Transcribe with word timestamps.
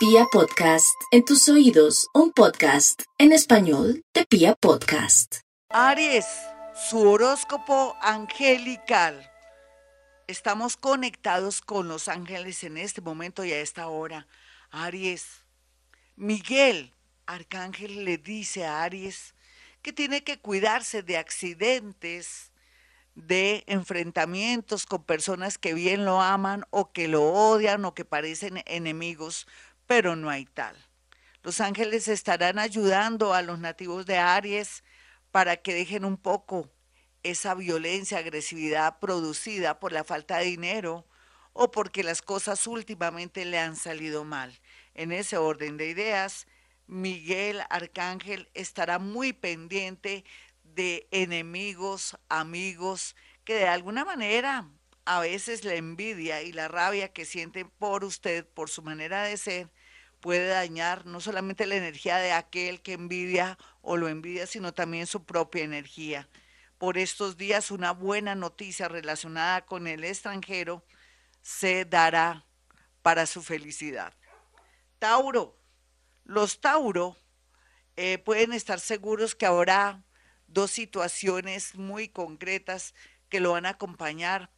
Pia 0.00 0.24
Podcast, 0.32 0.98
en 1.10 1.26
tus 1.26 1.46
oídos, 1.50 2.08
un 2.14 2.32
podcast 2.32 3.02
en 3.18 3.32
español 3.32 4.02
de 4.14 4.24
Pia 4.24 4.54
Podcast. 4.54 5.40
Aries, 5.68 6.24
su 6.88 7.06
horóscopo 7.06 7.94
angelical. 8.00 9.30
Estamos 10.26 10.78
conectados 10.78 11.60
con 11.60 11.88
los 11.88 12.08
ángeles 12.08 12.64
en 12.64 12.78
este 12.78 13.02
momento 13.02 13.44
y 13.44 13.52
a 13.52 13.60
esta 13.60 13.88
hora. 13.88 14.26
Aries, 14.70 15.44
Miguel, 16.16 16.94
arcángel, 17.26 18.06
le 18.06 18.16
dice 18.16 18.64
a 18.64 18.82
Aries 18.82 19.34
que 19.82 19.92
tiene 19.92 20.24
que 20.24 20.38
cuidarse 20.38 21.02
de 21.02 21.18
accidentes, 21.18 22.52
de 23.14 23.64
enfrentamientos 23.66 24.86
con 24.86 25.04
personas 25.04 25.58
que 25.58 25.74
bien 25.74 26.04
lo 26.04 26.20
aman 26.22 26.64
o 26.70 26.90
que 26.90 27.08
lo 27.08 27.24
odian 27.24 27.84
o 27.84 27.94
que 27.94 28.04
parecen 28.04 28.62
enemigos, 28.66 29.46
pero 29.90 30.14
no 30.14 30.30
hay 30.30 30.44
tal. 30.44 30.76
Los 31.42 31.60
ángeles 31.60 32.06
estarán 32.06 32.60
ayudando 32.60 33.34
a 33.34 33.42
los 33.42 33.58
nativos 33.58 34.06
de 34.06 34.18
Aries 34.18 34.84
para 35.32 35.56
que 35.56 35.74
dejen 35.74 36.04
un 36.04 36.16
poco 36.16 36.70
esa 37.24 37.56
violencia, 37.56 38.18
agresividad 38.18 39.00
producida 39.00 39.80
por 39.80 39.90
la 39.90 40.04
falta 40.04 40.38
de 40.38 40.44
dinero 40.44 41.08
o 41.52 41.72
porque 41.72 42.04
las 42.04 42.22
cosas 42.22 42.68
últimamente 42.68 43.44
le 43.44 43.58
han 43.58 43.74
salido 43.74 44.22
mal. 44.22 44.60
En 44.94 45.10
ese 45.10 45.38
orden 45.38 45.76
de 45.76 45.88
ideas, 45.88 46.46
Miguel 46.86 47.60
Arcángel 47.68 48.48
estará 48.54 49.00
muy 49.00 49.32
pendiente 49.32 50.24
de 50.62 51.08
enemigos, 51.10 52.16
amigos, 52.28 53.16
que 53.44 53.54
de 53.54 53.66
alguna 53.66 54.04
manera 54.04 54.70
a 55.04 55.18
veces 55.18 55.64
la 55.64 55.74
envidia 55.74 56.42
y 56.42 56.52
la 56.52 56.68
rabia 56.68 57.12
que 57.12 57.24
sienten 57.24 57.68
por 57.70 58.04
usted, 58.04 58.46
por 58.46 58.70
su 58.70 58.82
manera 58.82 59.24
de 59.24 59.36
ser, 59.36 59.68
puede 60.20 60.48
dañar 60.48 61.06
no 61.06 61.20
solamente 61.20 61.66
la 61.66 61.76
energía 61.76 62.18
de 62.18 62.32
aquel 62.32 62.82
que 62.82 62.92
envidia 62.92 63.58
o 63.82 63.96
lo 63.96 64.08
envidia, 64.08 64.46
sino 64.46 64.72
también 64.72 65.06
su 65.06 65.24
propia 65.24 65.64
energía. 65.64 66.28
Por 66.78 66.98
estos 66.98 67.36
días 67.36 67.70
una 67.70 67.92
buena 67.92 68.34
noticia 68.34 68.88
relacionada 68.88 69.66
con 69.66 69.86
el 69.86 70.04
extranjero 70.04 70.84
se 71.42 71.84
dará 71.84 72.44
para 73.02 73.26
su 73.26 73.42
felicidad. 73.42 74.12
Tauro, 74.98 75.58
los 76.24 76.60
Tauro 76.60 77.16
eh, 77.96 78.18
pueden 78.18 78.52
estar 78.52 78.80
seguros 78.80 79.34
que 79.34 79.46
habrá 79.46 80.04
dos 80.46 80.70
situaciones 80.70 81.74
muy 81.76 82.08
concretas 82.08 82.94
que 83.28 83.40
lo 83.40 83.52
van 83.52 83.66
a 83.66 83.70
acompañar 83.70 84.50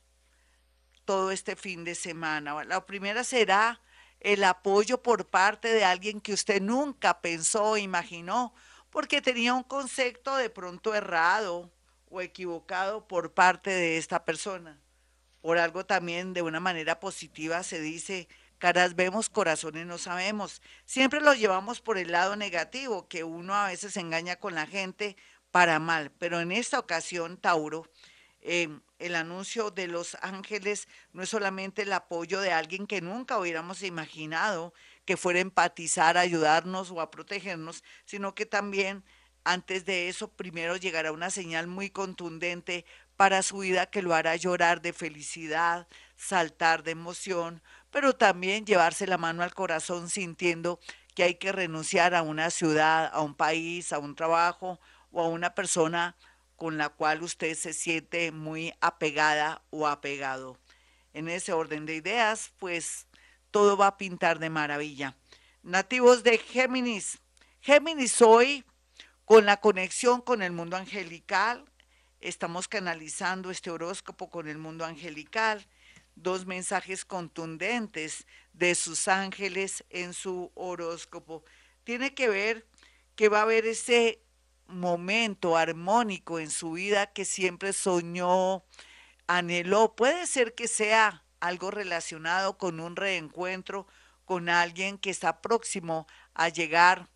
todo 1.05 1.31
este 1.31 1.57
fin 1.57 1.85
de 1.85 1.95
semana. 1.95 2.65
La 2.65 2.87
primera 2.87 3.25
será 3.25 3.81
el 4.23 4.45
apoyo 4.45 5.03
por 5.03 5.27
parte 5.27 5.69
de 5.73 5.85
alguien 5.85 6.21
que 6.21 6.33
usted 6.33 6.63
nunca 6.63 7.21
pensó 7.21 7.71
o 7.71 7.77
imaginó, 7.77 8.55
porque 8.91 9.21
tenía 9.21 9.53
un 9.53 9.65
concepto 9.65 10.37
de 10.37 10.49
pronto 10.49 10.95
errado 10.95 11.73
o 12.09 12.21
equivocado 12.21 13.09
por 13.09 13.33
parte 13.33 13.71
de 13.71 13.99
esta 13.99 14.25
persona. 14.25 14.79
Por 15.41 15.59
algo 15.59 15.85
también 15.85 16.35
de 16.35 16.43
una 16.43 16.61
manera 16.61 17.01
positiva 17.01 17.65
se 17.65 17.81
dice, 17.81 18.29
caras 18.59 18.95
vemos, 18.95 19.29
corazones 19.29 19.87
no 19.87 19.99
sabemos. 19.99 20.63
Siempre 20.85 21.21
lo 21.21 21.35
llevamos 21.35 21.81
por 21.81 21.99
el 21.99 22.13
lado 22.13 22.37
negativo, 22.37 23.09
que 23.09 23.25
uno 23.25 23.55
a 23.57 23.67
veces 23.67 23.97
engaña 23.97 24.37
con 24.37 24.55
la 24.55 24.67
gente 24.67 25.17
para 25.51 25.81
mal, 25.81 26.13
pero 26.19 26.41
en 26.41 26.53
esta 26.53 26.79
ocasión, 26.79 27.39
Tauro, 27.39 27.91
eh, 28.43 28.69
el 28.99 29.15
anuncio 29.15 29.71
de 29.71 29.87
los 29.87 30.17
ángeles 30.21 30.89
no 31.13 31.23
es 31.23 31.29
solamente 31.29 31.83
el 31.83 31.93
apoyo 31.93 32.41
de 32.41 32.53
alguien 32.53 32.89
que 32.89 33.01
nunca 33.01 33.39
hubiéramos 33.39 33.83
imaginado 33.85 34.75
que 35.05 35.17
fuera 35.17 35.39
a 35.39 35.43
empatizar, 35.43 36.17
a 36.17 36.23
ayudarnos 36.23 36.91
o 36.91 37.01
a 37.01 37.11
protegernos, 37.11 37.85
sino 38.05 38.35
que 38.35 38.45
también 38.45 39.05
antes 39.45 39.85
de 39.85 40.09
eso 40.09 40.29
primero 40.29 40.77
llegará 40.77 41.13
una 41.13 41.31
señal 41.31 41.69
muy 41.69 41.91
contundente 41.91 42.85
para 43.17 43.43
su 43.43 43.59
vida 43.59 43.87
que 43.87 44.03
lo 44.03 44.15
hará 44.15 44.35
llorar 44.37 44.83
de 44.83 44.93
felicidad, 44.93 45.87
saltar 46.17 46.83
de 46.83 46.93
emoción, 46.93 47.63
pero 47.93 48.15
también 48.15 48.67
llevarse 48.67 49.07
la 49.07 49.19
mano 49.19 49.43
al 49.45 49.55
corazón 49.55 50.11
sintiendo 50.11 50.81
que 51.15 51.23
hay 51.25 51.35
que 51.37 51.53
renunciar 51.53 52.15
a 52.15 52.23
una 52.23 52.51
ciudad, 52.51 53.11
a 53.13 53.21
un 53.21 53.35
país, 53.35 53.93
a 53.93 53.99
un 53.99 54.17
trabajo 54.17 54.81
o 55.11 55.23
a 55.23 55.29
una 55.29 55.55
persona 55.55 56.17
con 56.63 56.79
la 56.79 56.91
cual 56.91 57.25
usted 57.25 57.57
se 57.57 57.73
siente 57.73 58.31
muy 58.31 58.73
apegada 58.81 59.65
o 59.71 59.89
apegado. 59.89 60.57
En 61.13 61.29
ese 61.29 61.53
orden 61.53 61.87
de 61.87 61.97
ideas, 61.97 62.53
pues 62.61 63.09
todo 63.51 63.77
va 63.77 63.89
a 63.89 63.97
pintar 63.97 64.39
de 64.39 64.49
maravilla. 64.49 65.17
Nativos 65.65 66.23
de 66.23 66.39
Géminis. 66.39 67.19
Géminis 67.61 68.23
hoy, 68.23 68.65
con 69.25 69.45
la 69.45 69.57
conexión 69.57 70.21
con 70.21 70.41
el 70.41 70.53
mundo 70.53 70.77
angelical, 70.77 71.65
estamos 72.21 72.69
canalizando 72.69 73.51
este 73.51 73.73
horóscopo 73.73 74.31
con 74.31 74.47
el 74.47 74.59
mundo 74.59 74.85
angelical, 74.85 75.67
dos 76.15 76.47
mensajes 76.47 77.05
contundentes 77.05 78.25
de 78.53 78.77
sus 78.77 79.09
ángeles 79.09 79.83
en 79.91 80.15
su 80.15 80.53
horóscopo. 80.55 81.43
Tiene 81.83 82.15
que 82.15 82.29
ver 82.29 82.65
que 83.17 83.29
va 83.29 83.41
a 83.41 83.43
haber 83.43 83.67
ese 83.67 84.23
momento 84.73 85.57
armónico 85.57 86.39
en 86.39 86.51
su 86.51 86.73
vida 86.73 87.13
que 87.13 87.25
siempre 87.25 87.73
soñó, 87.73 88.65
anheló. 89.27 89.95
Puede 89.95 90.27
ser 90.27 90.55
que 90.55 90.69
sea 90.69 91.25
algo 91.41 91.71
relacionado 91.71 92.59
con 92.59 92.81
un 92.81 92.97
reencuentro 92.97 93.87
con 94.25 94.49
alguien 94.49 94.99
que 94.99 95.11
está 95.11 95.43
próximo 95.43 96.07
a 96.35 96.49
llegar 96.49 97.09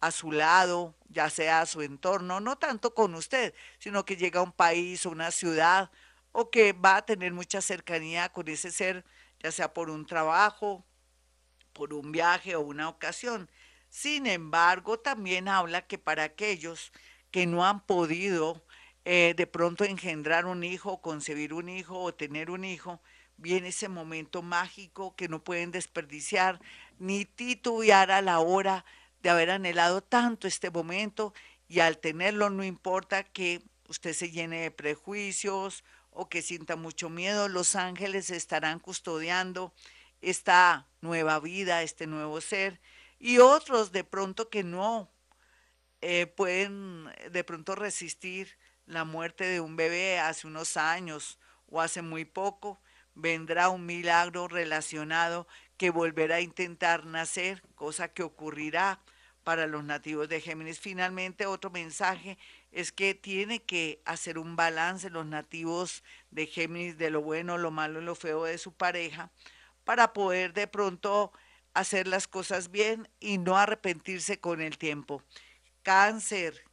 a 0.00 0.10
su 0.10 0.32
lado, 0.32 0.96
ya 1.08 1.30
sea 1.30 1.60
a 1.60 1.66
su 1.66 1.82
entorno, 1.82 2.40
no 2.40 2.56
tanto 2.56 2.94
con 2.94 3.14
usted, 3.14 3.54
sino 3.78 4.04
que 4.04 4.16
llega 4.16 4.40
a 4.40 4.44
un 4.44 4.52
país 4.52 5.06
o 5.06 5.10
una 5.10 5.30
ciudad 5.30 5.90
o 6.32 6.50
que 6.50 6.72
va 6.72 6.96
a 6.96 7.06
tener 7.06 7.32
mucha 7.32 7.60
cercanía 7.60 8.28
con 8.30 8.48
ese 8.48 8.70
ser, 8.70 9.04
ya 9.40 9.52
sea 9.52 9.72
por 9.72 9.90
un 9.90 10.06
trabajo, 10.06 10.84
por 11.72 11.94
un 11.94 12.12
viaje 12.12 12.56
o 12.56 12.60
una 12.60 12.88
ocasión. 12.88 13.50
Sin 13.96 14.26
embargo, 14.26 14.98
también 14.98 15.48
habla 15.48 15.86
que 15.86 15.96
para 15.96 16.24
aquellos 16.24 16.92
que 17.30 17.46
no 17.46 17.64
han 17.64 17.80
podido 17.80 18.62
eh, 19.06 19.32
de 19.34 19.46
pronto 19.46 19.84
engendrar 19.84 20.44
un 20.44 20.64
hijo, 20.64 21.00
concebir 21.00 21.54
un 21.54 21.70
hijo 21.70 21.98
o 21.98 22.12
tener 22.12 22.50
un 22.50 22.66
hijo, 22.66 23.00
viene 23.38 23.68
ese 23.68 23.88
momento 23.88 24.42
mágico 24.42 25.16
que 25.16 25.28
no 25.28 25.42
pueden 25.42 25.70
desperdiciar 25.70 26.60
ni 26.98 27.24
titubear 27.24 28.10
a 28.10 28.20
la 28.20 28.40
hora 28.40 28.84
de 29.22 29.30
haber 29.30 29.50
anhelado 29.50 30.02
tanto 30.02 30.46
este 30.46 30.68
momento 30.70 31.32
y 31.66 31.80
al 31.80 31.96
tenerlo 31.96 32.50
no 32.50 32.64
importa 32.64 33.24
que 33.24 33.62
usted 33.88 34.12
se 34.12 34.30
llene 34.30 34.60
de 34.60 34.70
prejuicios 34.70 35.84
o 36.10 36.28
que 36.28 36.42
sienta 36.42 36.76
mucho 36.76 37.08
miedo, 37.08 37.48
los 37.48 37.74
ángeles 37.74 38.28
estarán 38.28 38.78
custodiando 38.78 39.72
esta 40.20 40.86
nueva 41.00 41.40
vida, 41.40 41.82
este 41.82 42.06
nuevo 42.06 42.42
ser 42.42 42.78
y 43.18 43.38
otros 43.38 43.92
de 43.92 44.04
pronto 44.04 44.48
que 44.50 44.62
no 44.62 45.10
eh, 46.00 46.26
pueden 46.26 47.10
de 47.30 47.44
pronto 47.44 47.74
resistir 47.74 48.56
la 48.86 49.04
muerte 49.04 49.44
de 49.44 49.60
un 49.60 49.76
bebé 49.76 50.18
hace 50.18 50.46
unos 50.46 50.76
años 50.76 51.38
o 51.68 51.80
hace 51.80 52.02
muy 52.02 52.24
poco, 52.24 52.80
vendrá 53.14 53.68
un 53.68 53.86
milagro 53.86 54.46
relacionado 54.46 55.48
que 55.76 55.90
volverá 55.90 56.36
a 56.36 56.40
intentar 56.40 57.06
nacer, 57.06 57.62
cosa 57.74 58.08
que 58.08 58.22
ocurrirá 58.22 59.00
para 59.42 59.66
los 59.66 59.84
nativos 59.84 60.28
de 60.28 60.40
Géminis. 60.40 60.80
Finalmente, 60.80 61.46
otro 61.46 61.70
mensaje 61.70 62.38
es 62.72 62.92
que 62.92 63.14
tiene 63.14 63.62
que 63.62 64.02
hacer 64.04 64.38
un 64.38 64.56
balance 64.56 65.10
los 65.10 65.26
nativos 65.26 66.04
de 66.30 66.46
Géminis 66.46 66.98
de 66.98 67.10
lo 67.10 67.22
bueno, 67.22 67.58
lo 67.58 67.70
malo 67.70 68.00
y 68.00 68.04
lo 68.04 68.14
feo 68.14 68.44
de 68.44 68.58
su 68.58 68.72
pareja 68.72 69.30
para 69.84 70.12
poder 70.12 70.52
de 70.52 70.66
pronto 70.66 71.32
hacer 71.76 72.08
las 72.08 72.26
cosas 72.26 72.70
bien 72.70 73.06
y 73.20 73.36
no 73.36 73.56
arrepentirse 73.56 74.40
con 74.40 74.62
el 74.62 74.78
tiempo. 74.78 75.22
Cáncer. 75.82 76.64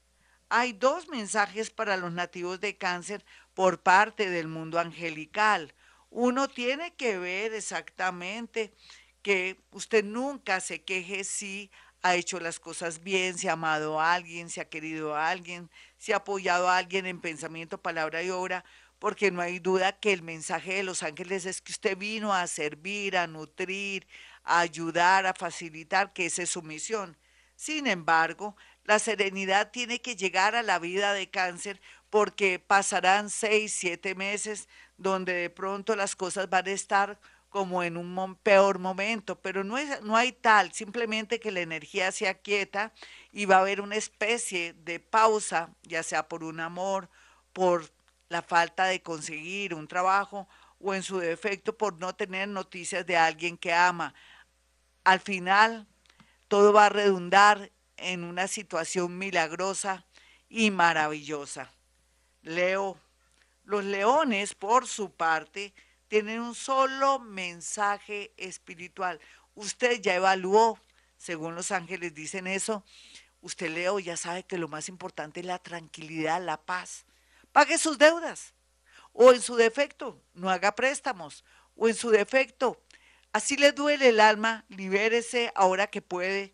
Hay 0.47 0.71
dos 0.71 1.09
mensajes 1.09 1.69
para 1.69 1.97
los 1.97 2.13
nativos 2.13 2.61
de 2.61 2.77
cáncer 2.77 3.25
por 3.53 3.83
parte 3.83 4.29
del 4.29 4.47
mundo 4.47 4.79
angelical. 4.79 5.73
Uno 6.09 6.47
tiene 6.47 6.93
que 6.95 7.17
ver 7.17 7.53
exactamente 7.53 8.73
que 9.21 9.59
usted 9.71 10.05
nunca 10.05 10.61
se 10.61 10.83
queje 10.83 11.25
si 11.25 11.69
ha 12.01 12.15
hecho 12.15 12.39
las 12.39 12.59
cosas 12.59 13.03
bien, 13.03 13.37
si 13.37 13.49
ha 13.49 13.53
amado 13.53 13.99
a 13.99 14.13
alguien, 14.13 14.49
si 14.49 14.61
ha 14.61 14.69
querido 14.69 15.15
a 15.15 15.29
alguien, 15.29 15.69
si 15.97 16.13
ha 16.13 16.17
apoyado 16.17 16.69
a 16.69 16.77
alguien 16.77 17.05
en 17.07 17.19
pensamiento, 17.19 17.81
palabra 17.81 18.23
y 18.23 18.29
obra, 18.29 18.63
porque 19.03 19.31
no 19.31 19.41
hay 19.41 19.59
duda 19.59 19.99
que 19.99 20.13
el 20.13 20.21
mensaje 20.21 20.75
de 20.75 20.83
los 20.83 21.03
ángeles 21.03 21.45
es 21.45 21.59
que 21.59 21.73
usted 21.73 21.97
vino 21.97 22.33
a 22.33 22.47
servir, 22.47 23.17
a 23.17 23.27
nutrir, 23.27 24.07
a 24.45 24.61
ayudar, 24.61 25.25
a 25.25 25.33
facilitar, 25.33 26.13
que 26.13 26.27
esa 26.27 26.43
es 26.43 26.51
su 26.51 26.61
misión. 26.61 27.17
Sin 27.57 27.87
embargo, 27.87 28.55
la 28.85 28.99
serenidad 28.99 29.71
tiene 29.71 29.99
que 29.99 30.15
llegar 30.15 30.55
a 30.55 30.63
la 30.63 30.79
vida 30.79 31.11
de 31.11 31.29
cáncer 31.29 31.81
porque 32.09 32.59
pasarán 32.59 33.29
seis, 33.29 33.75
siete 33.77 34.15
meses 34.15 34.69
donde 34.95 35.33
de 35.33 35.49
pronto 35.49 35.97
las 35.97 36.15
cosas 36.15 36.49
van 36.49 36.69
a 36.69 36.71
estar 36.71 37.19
como 37.49 37.83
en 37.83 37.97
un 37.97 38.37
peor 38.37 38.79
momento, 38.79 39.37
pero 39.37 39.65
no, 39.65 39.77
es, 39.77 40.01
no 40.03 40.15
hay 40.15 40.31
tal, 40.31 40.71
simplemente 40.71 41.41
que 41.41 41.51
la 41.51 41.59
energía 41.59 42.13
se 42.13 42.29
aquieta 42.29 42.93
y 43.33 43.47
va 43.47 43.57
a 43.57 43.59
haber 43.59 43.81
una 43.81 43.97
especie 43.97 44.71
de 44.71 45.01
pausa, 45.01 45.75
ya 45.81 46.03
sea 46.03 46.29
por 46.29 46.45
un 46.45 46.61
amor, 46.61 47.09
por 47.51 47.91
la 48.33 48.41
falta 48.41 48.85
de 48.85 49.03
conseguir 49.03 49.75
un 49.75 49.87
trabajo 49.87 50.47
o 50.79 50.95
en 50.95 51.03
su 51.03 51.19
defecto 51.19 51.77
por 51.77 51.99
no 51.99 52.15
tener 52.15 52.47
noticias 52.47 53.05
de 53.05 53.15
alguien 53.15 53.57
que 53.57 53.71
ama. 53.71 54.15
Al 55.03 55.19
final, 55.19 55.87
todo 56.47 56.73
va 56.73 56.87
a 56.87 56.89
redundar 56.89 57.71
en 57.95 58.23
una 58.23 58.47
situación 58.47 59.19
milagrosa 59.19 60.03
y 60.49 60.71
maravillosa. 60.71 61.71
Leo, 62.41 62.97
los 63.65 63.83
leones, 63.83 64.55
por 64.55 64.87
su 64.87 65.11
parte, 65.11 65.71
tienen 66.07 66.41
un 66.41 66.55
solo 66.55 67.19
mensaje 67.19 68.33
espiritual. 68.35 69.19
Usted 69.53 70.01
ya 70.01 70.15
evaluó, 70.15 70.79
según 71.17 71.53
los 71.53 71.71
ángeles 71.71 72.15
dicen 72.15 72.47
eso, 72.47 72.83
usted 73.41 73.69
Leo 73.69 73.99
ya 73.99 74.17
sabe 74.17 74.41
que 74.41 74.57
lo 74.57 74.67
más 74.67 74.89
importante 74.89 75.41
es 75.41 75.45
la 75.45 75.59
tranquilidad, 75.59 76.41
la 76.43 76.57
paz. 76.57 77.05
Pague 77.53 77.77
sus 77.77 77.97
deudas. 77.97 78.53
O 79.13 79.31
en 79.31 79.41
su 79.41 79.55
defecto, 79.55 80.21
no 80.33 80.49
haga 80.49 80.75
préstamos. 80.75 81.45
O 81.75 81.87
en 81.87 81.95
su 81.95 82.09
defecto, 82.09 82.83
así 83.31 83.55
le 83.55 83.71
duele 83.71 84.09
el 84.09 84.19
alma, 84.19 84.65
libérese 84.69 85.51
ahora 85.55 85.87
que 85.87 86.01
puede. 86.01 86.53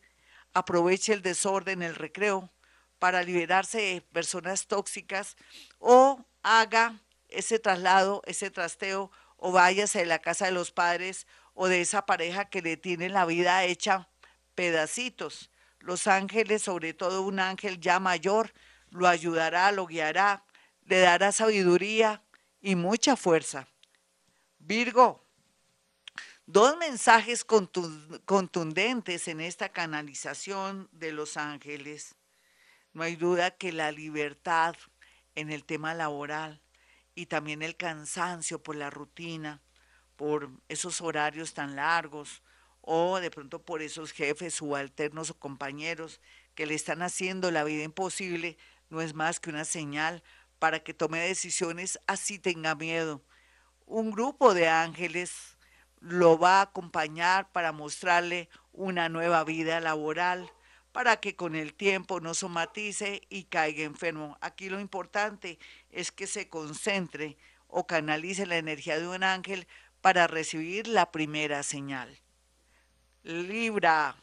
Aproveche 0.54 1.14
el 1.14 1.22
desorden, 1.22 1.82
el 1.82 1.96
recreo, 1.96 2.52
para 3.00 3.24
liberarse 3.24 3.80
de 3.80 4.02
personas 4.02 4.68
tóxicas. 4.68 5.38
O 5.80 6.26
haga 6.44 7.00
ese 7.30 7.60
traslado, 7.60 8.22
ese 8.26 8.52
trasteo 8.52 9.12
o 9.38 9.52
váyase 9.54 10.00
de 10.00 10.06
la 10.06 10.20
casa 10.20 10.46
de 10.46 10.52
los 10.52 10.72
padres 10.72 11.28
o 11.54 11.68
de 11.68 11.82
esa 11.82 12.06
pareja 12.06 12.50
que 12.50 12.62
le 12.62 12.76
tiene 12.76 13.08
la 13.08 13.26
vida 13.26 13.64
hecha 13.64 14.10
pedacitos. 14.54 15.50
Los 15.80 16.08
ángeles, 16.08 16.64
sobre 16.64 16.94
todo 16.94 17.22
un 17.22 17.40
ángel 17.40 17.80
ya 17.80 18.00
mayor, 18.02 18.54
lo 18.90 19.08
ayudará, 19.08 19.72
lo 19.72 19.86
guiará, 19.86 20.44
le 20.90 21.00
dará 21.02 21.32
sabiduría 21.32 22.24
y 22.62 22.76
mucha 22.76 23.16
fuerza. 23.16 23.68
Virgo, 24.58 25.24
dos 26.48 26.78
mensajes 26.78 27.46
contundentes 27.46 29.28
en 29.28 29.40
esta 29.40 29.70
canalización 29.70 30.90
de 30.92 31.12
los 31.12 31.38
ángeles. 31.38 32.16
No 32.94 33.04
hay 33.04 33.16
duda 33.16 33.52
que 33.52 33.72
la 33.72 33.92
libertad 33.92 34.76
en 35.36 35.52
el 35.52 35.64
tema 35.64 35.94
laboral, 35.94 36.60
y 37.14 37.28
también 37.28 37.62
el 37.62 37.78
cansancio 37.78 38.64
por 38.64 38.76
la 38.76 38.90
rutina, 38.90 39.62
por 40.16 40.50
esos 40.70 41.02
horarios 41.02 41.54
tan 41.54 41.76
largos 41.76 42.42
o 42.82 43.20
de 43.20 43.30
pronto 43.30 43.62
por 43.62 43.84
esos 43.84 44.12
jefes 44.12 44.56
subalternos 44.56 45.30
o 45.30 45.38
compañeros 45.38 46.20
que 46.56 46.66
le 46.66 46.74
están 46.74 47.04
haciendo 47.04 47.52
la 47.52 47.64
vida 47.64 47.84
imposible, 47.84 48.58
no 48.90 49.02
es 49.02 49.14
más 49.14 49.40
que 49.40 49.50
una 49.50 49.66
señal 49.66 50.24
para 50.60 50.82
que 50.82 50.94
tome 50.94 51.20
decisiones 51.20 52.00
así 52.06 52.38
tenga 52.38 52.76
miedo. 52.76 53.24
Un 53.86 54.12
grupo 54.12 54.54
de 54.54 54.68
ángeles 54.68 55.58
lo 56.00 56.38
va 56.38 56.60
a 56.60 56.64
acompañar 56.64 57.52
para 57.52 57.72
mostrarle 57.72 58.50
una 58.72 59.10
nueva 59.10 59.44
vida 59.44 59.80
laboral, 59.80 60.52
para 60.92 61.18
que 61.18 61.36
con 61.36 61.56
el 61.56 61.74
tiempo 61.74 62.20
no 62.20 62.34
somatice 62.34 63.22
y 63.30 63.46
caiga 63.46 63.84
enfermo. 63.84 64.38
Aquí 64.42 64.70
lo 64.70 64.80
importante 64.80 65.60
es 65.92 66.12
que 66.12 66.28
se 66.28 66.50
concentre 66.50 67.38
o 67.68 67.88
canalice 67.88 68.46
la 68.46 68.58
energía 68.58 69.00
de 69.00 69.08
un 69.08 69.24
ángel 69.24 69.68
para 70.02 70.28
recibir 70.28 70.88
la 70.88 71.12
primera 71.12 71.64
señal. 71.64 72.20
Libra. 73.24 74.16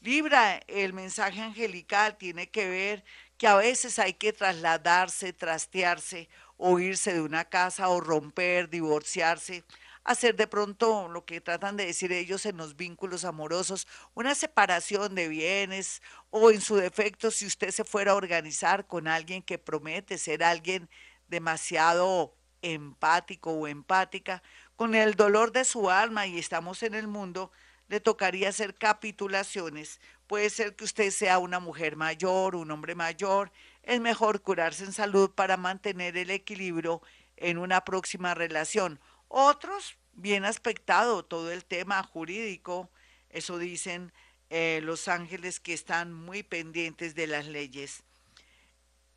Libra, 0.00 0.56
el 0.66 0.94
mensaje 0.94 1.42
angelical 1.42 2.16
tiene 2.16 2.48
que 2.48 2.68
ver 2.68 3.04
que 3.40 3.46
a 3.46 3.56
veces 3.56 3.98
hay 3.98 4.12
que 4.12 4.34
trasladarse, 4.34 5.32
trastearse, 5.32 6.28
o 6.58 6.78
irse 6.78 7.14
de 7.14 7.22
una 7.22 7.46
casa 7.46 7.88
o 7.88 7.98
romper, 7.98 8.68
divorciarse 8.68 9.64
hacer 10.04 10.36
de 10.36 10.46
pronto 10.46 11.08
lo 11.08 11.24
que 11.24 11.40
tratan 11.40 11.76
de 11.76 11.86
decir 11.86 12.12
ellos 12.12 12.46
en 12.46 12.56
los 12.56 12.76
vínculos 12.76 13.24
amorosos, 13.24 13.86
una 14.14 14.34
separación 14.34 15.14
de 15.14 15.28
bienes 15.28 16.02
o 16.30 16.50
en 16.50 16.60
su 16.60 16.76
defecto 16.76 17.30
si 17.30 17.46
usted 17.46 17.70
se 17.70 17.84
fuera 17.84 18.12
a 18.12 18.16
organizar 18.16 18.86
con 18.86 19.08
alguien 19.08 19.42
que 19.42 19.58
promete 19.58 20.18
ser 20.18 20.42
alguien 20.42 20.88
demasiado 21.28 22.34
empático 22.62 23.52
o 23.52 23.68
empática, 23.68 24.42
con 24.76 24.94
el 24.94 25.14
dolor 25.14 25.52
de 25.52 25.64
su 25.64 25.90
alma 25.90 26.26
y 26.26 26.38
estamos 26.38 26.82
en 26.82 26.94
el 26.94 27.06
mundo, 27.06 27.52
le 27.88 28.00
tocaría 28.00 28.48
hacer 28.48 28.74
capitulaciones. 28.74 30.00
Puede 30.30 30.48
ser 30.48 30.76
que 30.76 30.84
usted 30.84 31.10
sea 31.10 31.40
una 31.40 31.58
mujer 31.58 31.96
mayor, 31.96 32.54
un 32.54 32.70
hombre 32.70 32.94
mayor. 32.94 33.50
Es 33.82 33.98
mejor 33.98 34.42
curarse 34.42 34.84
en 34.84 34.92
salud 34.92 35.32
para 35.32 35.56
mantener 35.56 36.16
el 36.16 36.30
equilibrio 36.30 37.02
en 37.36 37.58
una 37.58 37.84
próxima 37.84 38.32
relación 38.32 39.00
otros, 39.26 39.96
bien 40.12 40.44
aspectado 40.44 41.24
todo 41.24 41.50
el 41.50 41.64
tema 41.64 42.00
jurídico, 42.04 42.88
eso 43.28 43.58
dicen 43.58 44.12
eh, 44.50 44.78
los 44.84 45.08
ángeles 45.08 45.58
que 45.58 45.72
están 45.72 46.12
muy 46.12 46.44
pendientes 46.44 47.16
de 47.16 47.26
las 47.26 47.48
leyes. 47.48 48.04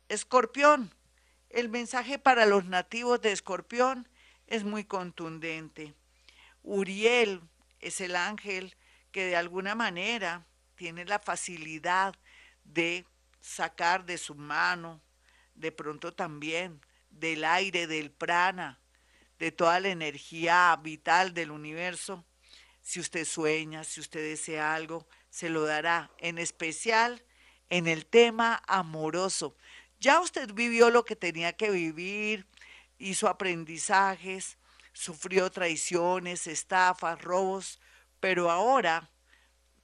Escorpión, 0.08 0.92
el 1.48 1.68
mensaje 1.68 2.18
para 2.18 2.44
los 2.44 2.64
nativos 2.64 3.20
de 3.20 3.30
Escorpión 3.30 4.08
es 4.48 4.64
muy 4.64 4.82
contundente. 4.82 5.94
Uriel 6.64 7.40
es 7.78 8.00
el 8.00 8.16
ángel 8.16 8.74
que 9.12 9.26
de 9.26 9.36
alguna 9.36 9.76
manera 9.76 10.44
tiene 10.76 11.04
la 11.04 11.18
facilidad 11.18 12.14
de 12.64 13.06
sacar 13.40 14.04
de 14.04 14.18
su 14.18 14.34
mano, 14.34 15.00
de 15.54 15.72
pronto 15.72 16.12
también 16.12 16.80
del 17.10 17.44
aire, 17.44 17.86
del 17.86 18.10
prana, 18.10 18.80
de 19.38 19.52
toda 19.52 19.80
la 19.80 19.88
energía 19.88 20.74
vital 20.82 21.34
del 21.34 21.50
universo. 21.50 22.24
Si 22.82 23.00
usted 23.00 23.24
sueña, 23.24 23.84
si 23.84 24.00
usted 24.00 24.20
desea 24.20 24.74
algo, 24.74 25.06
se 25.30 25.48
lo 25.48 25.64
dará, 25.64 26.10
en 26.18 26.38
especial 26.38 27.22
en 27.70 27.86
el 27.86 28.06
tema 28.06 28.62
amoroso. 28.66 29.56
Ya 29.98 30.20
usted 30.20 30.52
vivió 30.52 30.90
lo 30.90 31.04
que 31.04 31.16
tenía 31.16 31.54
que 31.54 31.70
vivir, 31.70 32.46
hizo 32.98 33.28
aprendizajes, 33.28 34.58
sufrió 34.92 35.50
traiciones, 35.50 36.46
estafas, 36.46 37.20
robos, 37.20 37.80
pero 38.20 38.50
ahora 38.50 39.10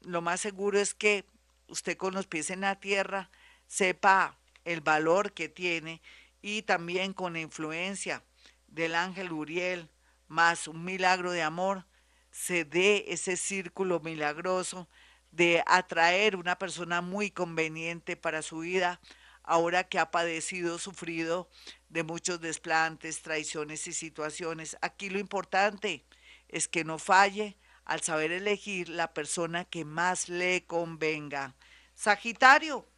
lo 0.00 0.22
más 0.22 0.40
seguro 0.40 0.78
es 0.78 0.94
que 0.94 1.24
usted 1.68 1.96
con 1.96 2.14
los 2.14 2.26
pies 2.26 2.50
en 2.50 2.62
la 2.62 2.80
tierra 2.80 3.30
sepa 3.66 4.36
el 4.64 4.80
valor 4.80 5.32
que 5.32 5.48
tiene 5.48 6.02
y 6.42 6.62
también 6.62 7.12
con 7.12 7.34
la 7.34 7.40
influencia 7.40 8.22
del 8.68 8.94
ángel 8.94 9.32
Uriel, 9.32 9.88
más 10.28 10.68
un 10.68 10.84
milagro 10.84 11.32
de 11.32 11.42
amor, 11.42 11.84
se 12.30 12.64
dé 12.64 13.04
ese 13.08 13.36
círculo 13.36 14.00
milagroso 14.00 14.88
de 15.32 15.62
atraer 15.66 16.36
una 16.36 16.58
persona 16.58 17.00
muy 17.00 17.30
conveniente 17.30 18.16
para 18.16 18.42
su 18.42 18.60
vida, 18.60 19.00
ahora 19.42 19.84
que 19.84 19.98
ha 19.98 20.10
padecido, 20.10 20.78
sufrido 20.78 21.48
de 21.88 22.04
muchos 22.04 22.40
desplantes, 22.40 23.22
traiciones 23.22 23.86
y 23.86 23.92
situaciones. 23.92 24.76
Aquí 24.80 25.10
lo 25.10 25.18
importante 25.18 26.04
es 26.48 26.68
que 26.68 26.84
no 26.84 26.98
falle 26.98 27.56
al 27.90 28.02
saber 28.02 28.30
elegir 28.30 28.88
la 28.88 29.12
persona 29.12 29.64
que 29.64 29.84
más 29.84 30.28
le 30.28 30.64
convenga. 30.64 31.56
Sagitario, 31.96 32.88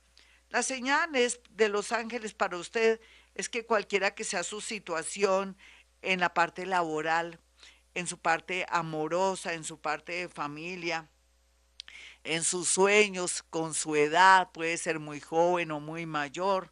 las 0.51 0.67
señales 0.67 1.41
de 1.49 1.71
los 1.71 1.93
ángeles 1.93 2.35
para 2.35 2.59
usted 2.59 3.01
es 3.35 3.49
que 3.49 3.65
cualquiera 3.65 4.15
que 4.15 4.23
sea 4.23 4.43
su 4.43 4.61
situación 4.61 5.57
en 6.03 6.21
la 6.21 6.35
parte 6.35 6.67
laboral, 6.67 7.41
en 7.95 8.07
su 8.07 8.19
parte 8.19 8.67
amorosa, 8.69 9.55
en 9.55 9.65
su 9.65 9.81
parte 9.81 10.13
de 10.13 10.29
familia, 10.29 11.09
en 12.23 12.45
sus 12.45 12.69
sueños, 12.69 13.43
con 13.49 13.73
su 13.73 13.97
edad, 13.97 14.53
puede 14.53 14.77
ser 14.77 14.99
muy 14.99 15.21
joven 15.21 15.71
o 15.71 15.81
muy 15.81 16.05
mayor, 16.05 16.71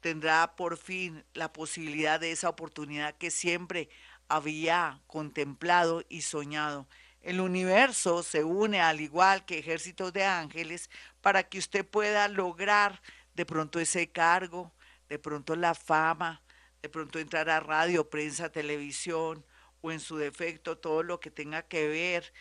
tendrá 0.00 0.54
por 0.54 0.76
fin 0.76 1.24
la 1.32 1.50
posibilidad 1.50 2.20
de 2.20 2.32
esa 2.32 2.50
oportunidad 2.50 3.16
que 3.16 3.30
siempre 3.30 3.88
había 4.28 5.00
contemplado 5.06 6.04
y 6.10 6.20
soñado. 6.20 6.86
El 7.20 7.40
universo 7.40 8.22
se 8.22 8.44
une 8.44 8.80
al 8.80 9.00
igual 9.00 9.44
que 9.44 9.58
ejércitos 9.58 10.12
de 10.12 10.24
ángeles 10.24 10.88
para 11.20 11.42
que 11.42 11.58
usted 11.58 11.86
pueda 11.86 12.28
lograr 12.28 13.02
de 13.34 13.44
pronto 13.44 13.80
ese 13.80 14.10
cargo, 14.10 14.72
de 15.08 15.18
pronto 15.18 15.56
la 15.56 15.74
fama, 15.74 16.42
de 16.82 16.88
pronto 16.88 17.18
entrar 17.18 17.50
a 17.50 17.60
radio, 17.60 18.08
prensa, 18.08 18.50
televisión 18.50 19.44
o 19.80 19.90
en 19.92 20.00
su 20.00 20.16
defecto 20.16 20.78
todo 20.78 21.02
lo 21.02 21.20
que 21.20 21.30
tenga 21.30 21.62
que 21.62 21.88
ver 21.88 22.32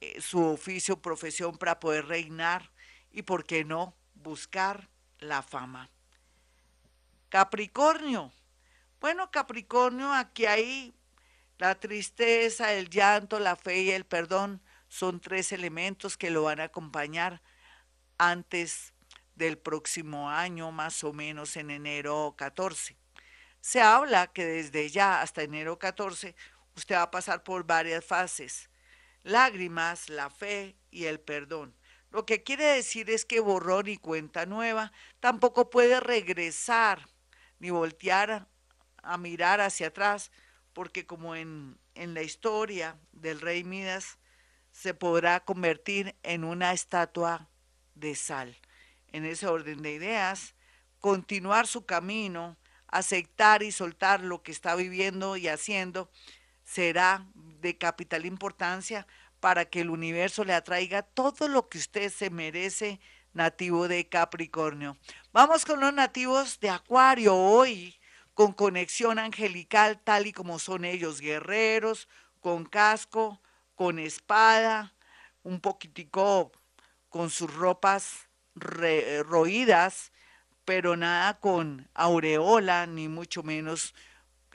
eh, 0.00 0.20
su 0.20 0.42
oficio, 0.42 1.00
profesión 1.00 1.56
para 1.58 1.78
poder 1.80 2.06
reinar 2.06 2.70
y, 3.12 3.22
¿por 3.22 3.44
qué 3.44 3.64
no?, 3.64 3.94
buscar 4.14 4.88
la 5.18 5.42
fama. 5.42 5.90
Capricornio. 7.28 8.32
Bueno, 9.00 9.30
Capricornio, 9.30 10.12
aquí 10.12 10.46
hay 10.46 10.94
La 11.60 11.78
tristeza, 11.78 12.72
el 12.72 12.88
llanto, 12.88 13.38
la 13.38 13.54
fe 13.54 13.82
y 13.82 13.90
el 13.90 14.06
perdón 14.06 14.62
son 14.88 15.20
tres 15.20 15.52
elementos 15.52 16.16
que 16.16 16.30
lo 16.30 16.44
van 16.44 16.58
a 16.58 16.64
acompañar 16.64 17.42
antes 18.16 18.94
del 19.34 19.58
próximo 19.58 20.30
año, 20.30 20.72
más 20.72 21.04
o 21.04 21.12
menos 21.12 21.58
en 21.58 21.70
enero 21.70 22.34
14. 22.38 22.96
Se 23.60 23.82
habla 23.82 24.28
que 24.28 24.46
desde 24.46 24.88
ya 24.88 25.20
hasta 25.20 25.42
enero 25.42 25.78
14 25.78 26.34
usted 26.76 26.94
va 26.94 27.02
a 27.02 27.10
pasar 27.10 27.42
por 27.42 27.64
varias 27.64 28.06
fases. 28.06 28.70
Lágrimas, 29.22 30.08
la 30.08 30.30
fe 30.30 30.78
y 30.90 31.04
el 31.04 31.20
perdón. 31.20 31.76
Lo 32.10 32.24
que 32.24 32.42
quiere 32.42 32.64
decir 32.64 33.10
es 33.10 33.26
que 33.26 33.38
borrón 33.38 33.86
y 33.86 33.98
cuenta 33.98 34.46
nueva 34.46 34.92
tampoco 35.20 35.68
puede 35.68 36.00
regresar 36.00 37.06
ni 37.58 37.68
voltear 37.68 38.48
a 39.02 39.18
mirar 39.18 39.60
hacia 39.60 39.88
atrás, 39.88 40.30
porque 40.72 41.06
como 41.06 41.34
en, 41.34 41.78
en 41.94 42.14
la 42.14 42.22
historia 42.22 42.98
del 43.12 43.40
rey 43.40 43.64
Midas, 43.64 44.18
se 44.72 44.94
podrá 44.94 45.40
convertir 45.40 46.16
en 46.22 46.44
una 46.44 46.72
estatua 46.72 47.48
de 47.94 48.14
sal. 48.14 48.56
En 49.08 49.24
ese 49.24 49.46
orden 49.46 49.82
de 49.82 49.92
ideas, 49.92 50.54
continuar 51.00 51.66
su 51.66 51.84
camino, 51.84 52.56
aceptar 52.86 53.62
y 53.62 53.72
soltar 53.72 54.22
lo 54.22 54.42
que 54.42 54.52
está 54.52 54.74
viviendo 54.74 55.36
y 55.36 55.48
haciendo, 55.48 56.10
será 56.64 57.26
de 57.34 57.76
capital 57.76 58.26
importancia 58.26 59.06
para 59.40 59.64
que 59.64 59.80
el 59.80 59.90
universo 59.90 60.44
le 60.44 60.54
atraiga 60.54 61.02
todo 61.02 61.48
lo 61.48 61.68
que 61.68 61.78
usted 61.78 62.12
se 62.12 62.30
merece 62.30 63.00
nativo 63.32 63.88
de 63.88 64.08
Capricornio. 64.08 64.96
Vamos 65.32 65.64
con 65.64 65.80
los 65.80 65.92
nativos 65.92 66.60
de 66.60 66.70
Acuario 66.70 67.34
hoy 67.36 67.99
con 68.34 68.52
conexión 68.52 69.18
angelical 69.18 70.00
tal 70.02 70.26
y 70.26 70.32
como 70.32 70.58
son 70.58 70.84
ellos, 70.84 71.20
guerreros, 71.20 72.08
con 72.40 72.64
casco, 72.64 73.40
con 73.74 73.98
espada, 73.98 74.94
un 75.42 75.60
poquitico 75.60 76.52
con 77.08 77.30
sus 77.30 77.52
ropas 77.52 78.28
roídas, 78.54 80.12
pero 80.64 80.96
nada 80.96 81.40
con 81.40 81.88
aureola, 81.94 82.86
ni 82.86 83.08
mucho 83.08 83.42
menos 83.42 83.94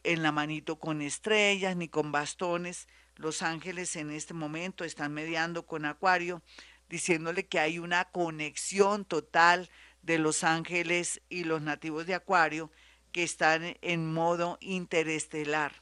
en 0.04 0.24
la 0.24 0.32
manito 0.32 0.80
con 0.80 1.02
estrellas, 1.02 1.76
ni 1.76 1.90
con 1.90 2.12
bastones. 2.12 2.88
Los 3.16 3.42
ángeles 3.42 3.96
en 3.96 4.12
este 4.12 4.34
momento 4.34 4.84
están 4.84 5.14
mediando 5.14 5.66
con 5.66 5.86
Acuario, 5.86 6.42
diciéndole 6.90 7.48
que 7.48 7.60
hay 7.60 7.80
una 7.80 8.06
conexión 8.06 9.06
total 9.06 9.70
de 10.02 10.20
los 10.20 10.44
ángeles 10.44 11.22
y 11.30 11.44
los 11.44 11.62
nativos 11.62 12.06
de 12.06 12.14
Acuario 12.14 12.72
que 13.16 13.24
están 13.24 13.78
en 13.82 14.12
modo 14.12 14.58
interestelar. 14.60 15.82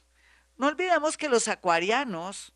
No 0.56 0.68
olvidemos 0.68 1.18
que 1.18 1.30
los 1.30 1.48
acuarianos, 1.48 2.54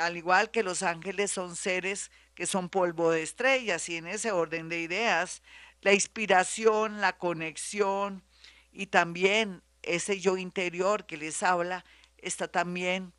al 0.00 0.16
igual 0.16 0.50
que 0.50 0.62
los 0.62 0.82
ángeles, 0.82 1.30
son 1.30 1.54
seres 1.56 2.10
que 2.34 2.46
son 2.46 2.70
polvo 2.70 3.10
de 3.10 3.22
estrellas 3.22 3.86
y 3.90 3.96
en 3.98 4.06
ese 4.06 4.32
orden 4.32 4.70
de 4.70 4.80
ideas, 4.80 5.42
la 5.82 5.92
inspiración, 5.92 7.02
la 7.02 7.18
conexión 7.18 8.24
y 8.72 8.86
también 8.86 9.62
ese 9.82 10.18
yo 10.18 10.38
interior 10.38 11.04
que 11.04 11.18
les 11.18 11.42
habla 11.42 11.84
está 12.16 12.48
también 12.48 13.12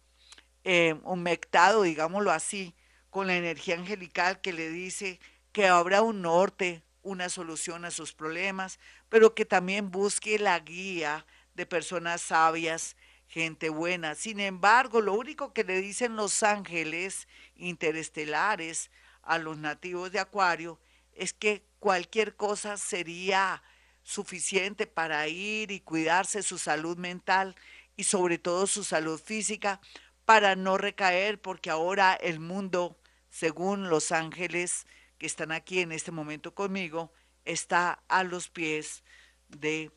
eh, 0.63 0.96
humectado, 1.03 1.84
digámoslo 1.84 2.31
así, 2.31 2.74
con 3.12 3.27
la 3.27 3.38
energía 3.38 3.75
angelical 3.75 4.41
que 4.41 4.53
le 4.53 4.72
dice 4.72 5.19
que 5.51 5.67
habrá 5.67 6.01
un 6.01 6.24
norte, 6.24 6.81
una 7.03 7.29
solución 7.29 7.86
a 7.86 7.91
sus 7.91 8.12
problemas, 8.13 8.79
pero 9.10 9.36
que 9.36 9.46
también 9.46 9.92
busque 9.92 10.39
la 10.39 10.60
guía 10.60 11.25
de 11.56 11.66
personas 11.66 12.22
sabias, 12.22 12.96
gente 13.28 13.70
buena. 13.70 14.16
Sin 14.16 14.39
embargo, 14.39 15.01
lo 15.01 15.13
único 15.13 15.54
que 15.54 15.63
le 15.63 15.82
dicen 15.82 16.16
los 16.16 16.44
ángeles 16.44 17.28
interestelares 17.56 18.89
a 19.22 19.38
los 19.38 19.58
nativos 19.58 20.12
de 20.12 20.20
Acuario 20.20 20.80
es 21.13 21.34
que 21.34 21.63
cualquier 21.80 22.36
cosa 22.36 22.78
sería 22.78 23.62
suficiente 24.04 24.88
para 24.88 25.28
ir 25.28 25.72
y 25.72 25.82
cuidarse 25.82 26.42
su 26.42 26.58
salud 26.58 26.98
mental 26.98 27.56
y 27.96 28.06
sobre 28.06 28.38
todo 28.38 28.66
su 28.66 28.84
salud 28.84 29.20
física 29.20 29.82
para 30.25 30.56
no 30.56 30.78
recaer, 30.78 31.42
porque 31.42 31.70
ahora 31.70 32.13
el 32.13 32.39
mundo, 32.39 32.98
según 33.30 33.89
los 33.89 34.12
ángeles, 34.12 34.86
que 35.18 35.25
están 35.25 35.51
aquí 35.51 35.82
en 35.82 35.92
este 35.92 36.12
momento 36.12 36.56
conmigo, 36.56 37.12
está 37.51 38.03
a 38.08 38.24
los 38.24 38.50
pies 38.50 39.03
de 39.48 39.91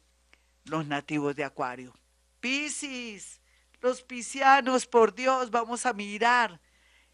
los 0.64 0.86
nativos 0.86 1.36
de 1.36 1.44
Acuario. 1.44 1.94
Piscis, 2.40 3.40
los 3.80 4.02
piscianos, 4.02 4.86
por 4.86 5.14
Dios, 5.14 5.50
vamos 5.50 5.86
a 5.86 5.92
mirar 5.92 6.60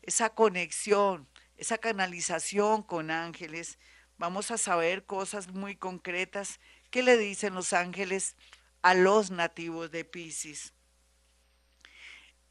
esa 0.02 0.30
conexión, 0.30 1.28
esa 1.56 1.78
canalización 1.78 2.82
con 2.82 3.10
ángeles. 3.10 3.78
Vamos 4.16 4.50
a 4.50 4.58
saber 4.58 5.04
cosas 5.04 5.48
muy 5.48 5.76
concretas 5.76 6.60
que 6.90 7.02
le 7.02 7.16
dicen 7.16 7.54
los 7.54 7.72
ángeles 7.72 8.36
a 8.82 8.94
los 8.94 9.30
nativos 9.30 9.90
de 9.90 10.04
Piscis. 10.04 10.72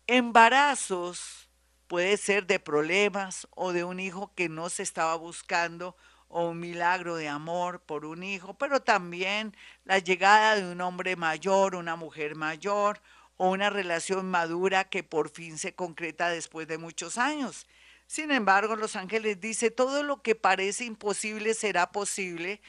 Embarazos, 0.07 1.47
Puede 1.87 2.17
ser 2.17 2.45
de 2.47 2.59
problemas 2.59 3.47
o 3.51 3.71
de 3.71 3.85
un 3.85 4.01
hijo 4.01 4.33
que 4.35 4.49
no 4.49 4.69
se 4.69 4.83
estaba 4.83 5.15
buscando 5.15 5.95
o 6.29 6.49
un 6.49 6.59
milagro 6.59 7.15
de 7.15 7.27
amor 7.27 7.81
por 7.81 8.05
un 8.05 8.23
hijo, 8.23 8.57
pero 8.57 8.81
también 8.81 9.55
la 9.85 9.99
llegada 9.99 10.55
de 10.55 10.71
un 10.71 10.81
hombre 10.81 11.15
mayor, 11.15 11.75
una 11.75 11.95
mujer 11.95 12.35
mayor 12.35 13.01
o 13.37 13.49
una 13.49 13.69
relación 13.69 14.29
madura 14.29 14.85
que 14.85 15.03
por 15.03 15.29
fin 15.29 15.57
se 15.57 15.73
concreta 15.73 16.29
después 16.29 16.67
de 16.67 16.77
muchos 16.77 17.17
años. 17.17 17.67
Sin 18.07 18.31
embargo, 18.31 18.75
los 18.75 18.95
ángeles 18.95 19.39
dice, 19.39 19.69
todo 19.69 20.01
lo 20.01 20.21
que 20.21 20.35
parece 20.35 20.85
imposible 20.85 21.53
será 21.53 21.91
posible, 21.91 22.61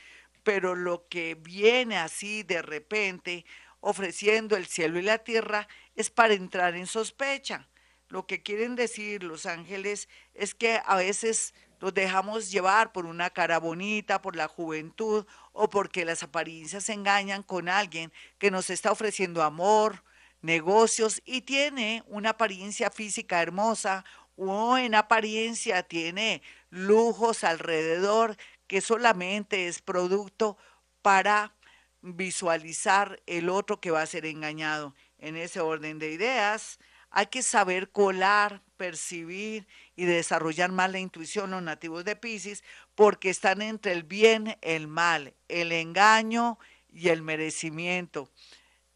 pero 0.43 0.75
lo 0.75 1.07
que 1.09 1.37
viene 1.37 1.97
así 1.97 2.43
de 2.43 2.61
repente, 2.62 3.45
ofreciendo 3.81 4.57
el 4.57 4.67
cielo 4.67 4.99
y 4.99 5.03
la 5.03 5.19
tierra, 5.19 5.69
es 5.95 6.11
para 6.11 6.35
entrar 6.35 6.75
en 6.75 6.87
sospecha. 6.87 7.69
Lo 8.09 8.27
que 8.27 8.43
quieren 8.43 8.75
decir 8.75 9.23
los 9.23 9.47
ángeles 9.47 10.09
es 10.35 10.55
que 10.55 10.81
a 10.85 10.97
veces 10.97 11.55
los 11.81 11.95
dejamos 11.95 12.51
llevar 12.51 12.93
por 12.93 13.07
una 13.07 13.31
cara 13.31 13.59
bonita, 13.59 14.21
por 14.21 14.37
la 14.37 14.49
juventud 14.49 15.27
o 15.53 15.71
porque 15.71 16.05
las 16.05 16.23
apariencias 16.23 16.89
engañan 16.89 17.43
con 17.43 17.69
alguien 17.69 18.13
que 18.39 18.51
nos 18.51 18.71
está 18.71 18.93
ofreciendo 18.93 19.43
amor, 19.43 20.03
negocios 20.43 21.23
y 21.25 21.43
tiene 21.43 22.03
una 22.07 22.31
apariencia 22.31 22.91
física 22.91 23.43
hermosa 23.43 24.05
o 24.37 24.79
en 24.79 24.95
apariencia 24.95 25.83
tiene 25.83 26.43
lujos 26.71 27.43
alrededor 27.45 28.37
que 28.67 28.81
solamente 28.81 29.67
es 29.67 29.83
producto 29.83 30.57
para 31.03 31.55
visualizar 32.03 33.21
el 33.27 33.49
otro 33.49 33.81
que 33.81 33.91
va 33.91 34.03
a 34.03 34.07
ser 34.07 34.27
engañado. 34.27 34.95
En 35.19 35.37
ese 35.37 35.61
orden 35.61 35.99
de 35.99 36.13
ideas, 36.13 36.79
hay 37.19 37.27
que 37.27 37.43
saber 37.43 37.91
colar, 37.91 38.63
percibir 38.77 39.67
y 39.97 40.05
desarrollar 40.05 40.71
más 40.71 40.93
la 40.93 41.01
intuición 41.01 41.51
los 41.51 41.61
nativos 41.61 42.05
de 42.05 42.15
Pisces 42.15 42.63
porque 42.95 43.29
están 43.29 43.61
entre 43.61 43.91
el 43.91 44.05
bien, 44.05 44.57
el 44.61 44.87
mal, 44.87 45.35
el 45.49 45.73
engaño 45.73 46.61
y 46.89 47.09
el 47.09 47.23
merecimiento. 47.23 48.31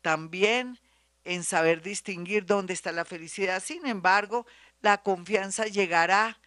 También 0.02 0.78
en 1.24 1.42
saber 1.42 1.82
distinguir 1.82 2.46
dónde 2.46 2.74
está 2.74 2.92
la 2.92 3.04
felicidad. 3.04 3.60
Sin 3.60 3.88
embargo, 3.88 4.46
la 4.82 5.02
confianza 5.02 5.66
llegará 5.66 6.38